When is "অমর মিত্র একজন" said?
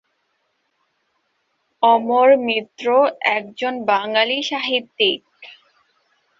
1.83-3.73